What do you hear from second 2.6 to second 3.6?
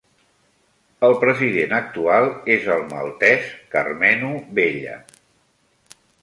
el maltès